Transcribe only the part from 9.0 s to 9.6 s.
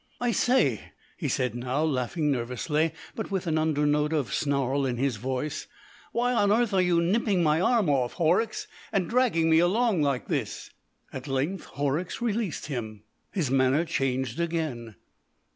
dragging me